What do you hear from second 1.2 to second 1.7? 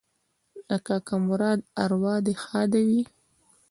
مراد